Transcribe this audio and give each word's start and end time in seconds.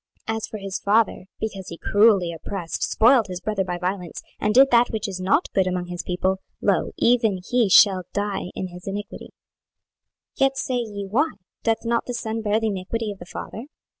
26:018:018 0.27 0.37
As 0.37 0.47
for 0.47 0.57
his 0.57 0.79
father, 0.79 1.25
because 1.39 1.67
he 1.67 1.77
cruelly 1.77 2.33
oppressed, 2.33 2.81
spoiled 2.89 3.27
his 3.27 3.39
brother 3.39 3.63
by 3.63 3.77
violence, 3.77 4.23
and 4.39 4.55
did 4.55 4.71
that 4.71 4.89
which 4.89 5.07
is 5.07 5.19
not 5.21 5.47
good 5.53 5.67
among 5.67 5.85
his 5.89 6.01
people, 6.01 6.39
lo, 6.59 6.89
even 6.97 7.37
he 7.47 7.69
shall 7.69 8.01
die 8.11 8.49
in 8.55 8.69
his 8.69 8.87
iniquity. 8.87 9.29
26:018:019 10.39 10.39
Yet 10.39 10.57
say 10.57 10.73
ye, 10.77 11.05
Why? 11.07 11.33
doth 11.61 11.85
not 11.85 12.07
the 12.07 12.15
son 12.15 12.41
bear 12.41 12.59
the 12.59 12.65
iniquity 12.69 13.11
of 13.11 13.19
the 13.19 13.25
father? 13.27 13.65